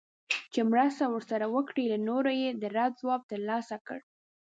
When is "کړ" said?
3.87-3.99